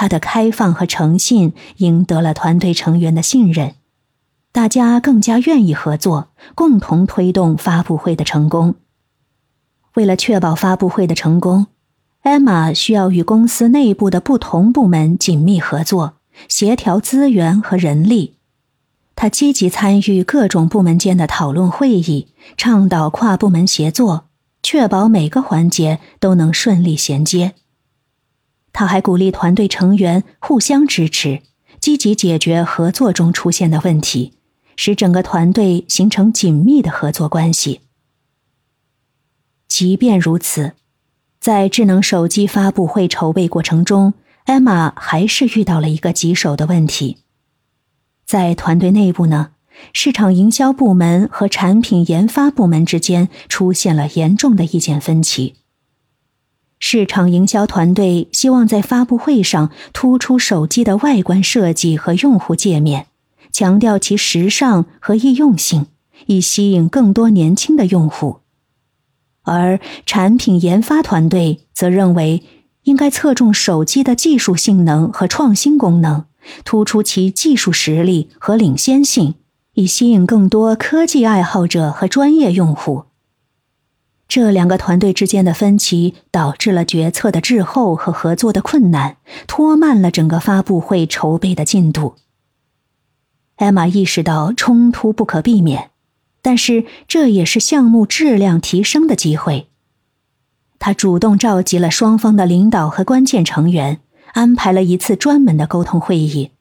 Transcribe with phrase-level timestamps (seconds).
[0.00, 3.74] 他的开放和诚信赢得了团队成员的信任，
[4.50, 8.76] 大家更加愿意合作，共同推动发布会的成功。
[9.96, 11.66] 为了确保发布会的成功，
[12.22, 16.14] 艾玛需要与公司内部的不同部门紧密合作，
[16.48, 18.36] 协调资源和人力。
[19.14, 24.28] 他积极参与各种部门间的讨论会议，倡导跨部门协作，
[24.62, 27.52] 确保每个环节都能顺利衔接。
[28.72, 31.42] 他还鼓励团队成员互相支持，
[31.80, 34.34] 积极解决合作中出现的问题，
[34.76, 37.80] 使整个团队形成紧密的合作关系。
[39.68, 40.72] 即便如此，
[41.38, 44.14] 在智能手机发布会筹备过程中，
[44.44, 47.18] 艾玛还是遇到了一个棘手的问题。
[48.26, 49.50] 在团队内部呢，
[49.92, 55.54] 市场营销部门和产品研发部门之间出现了严重的意见分歧。
[56.82, 63.06] 市场营销团队希望在发布会上突出手机的外观设计和用户界面，
[63.52, 65.86] 强调其时尚和易用性，
[66.26, 68.40] 以吸引更多年轻的用户；
[69.42, 72.42] 而产品研发团队则认为
[72.84, 76.24] 应该侧重手机的技术性能和创新功能。
[76.64, 79.34] 突出其技术实力和领先性，
[79.74, 83.04] 以吸引更多科技爱好者和专业用户。
[84.30, 89.16] 这两个团队之间的分歧导致了决策的滞后和合作的困难，
[89.48, 92.14] 拖慢了整个发布会筹备的进度。
[93.56, 95.90] 艾玛意识到冲突不可避免，
[96.40, 99.66] 但是这也是项目质量提升的机会。
[100.78, 104.00] 他主动召集了双方的领导和关键成员。
[104.32, 106.52] 安排了一次专门的沟通会议，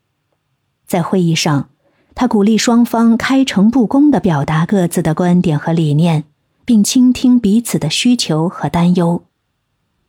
[0.88, 1.70] 在会议上，
[2.16, 6.23] 他鼓励双方开诚布公的表达各自的观点和理念，
[6.70, 9.23] 并倾听彼此的需求和担忧。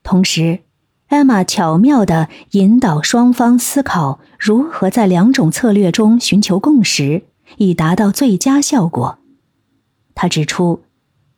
[0.02, 0.60] 同时，
[1.06, 7.22] 艾玛巧妙地引导双方思考如何在两种策略中寻求共识，
[7.56, 9.20] 以达到最佳效果。
[10.14, 10.82] 他指出，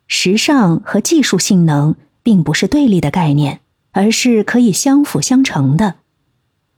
[0.08, 1.94] 时尚和技术性能
[2.24, 3.60] 并不是对立的概念，
[3.92, 5.98] 而是可以相辅相成的。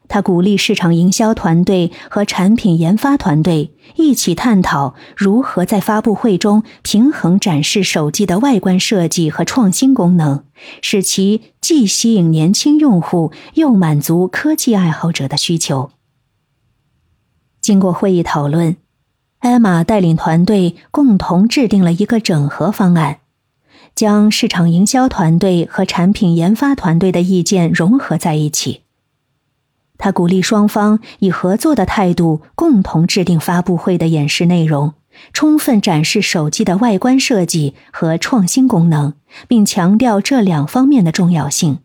[0.06, 10.44] 他鼓励市场营销团队和产品研发团队一起探讨如何在发布会中平衡展示手机的外观设计和创新功能，
[10.82, 15.90] 使其既吸引年轻用户，又满足科技爱好者的需求。
[17.60, 18.76] 经过会议讨论，
[19.38, 23.20] 艾玛带领团队共同制定了一个整合方案，
[23.94, 28.83] 将市场营销团队和产品研发团队的意见融合在一起。
[29.96, 34.94] 他鼓励双方以合作的态度共同制定发布会的演示内容，
[35.32, 39.14] 充分展示手机的外观设计和创新功能，
[39.46, 41.78] 并强调这两方面的重要性，